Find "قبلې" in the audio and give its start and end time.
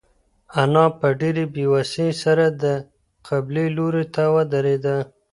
3.27-3.65